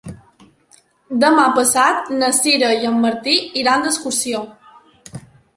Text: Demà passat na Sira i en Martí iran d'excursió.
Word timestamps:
Demà 1.23 1.43
passat 1.57 2.09
na 2.23 2.31
Sira 2.39 2.71
i 2.79 2.91
en 2.93 2.97
Martí 3.05 3.37
iran 3.65 3.87
d'excursió. 3.89 4.45